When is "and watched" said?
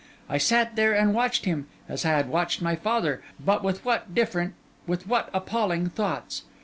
0.95-1.45